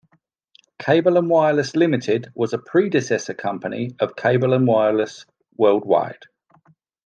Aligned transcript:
Cable 0.79 1.15
and 1.15 1.29
Wireless 1.29 1.75
Limited 1.75 2.31
was 2.33 2.53
a 2.53 2.57
predecessor 2.57 3.35
company 3.35 3.91
of 3.99 4.15
Cable 4.15 4.53
and 4.55 4.65
Wireless 4.65 5.27
Worldwide. 5.57 6.23